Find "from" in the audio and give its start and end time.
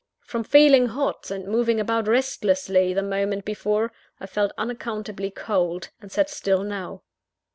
0.21-0.43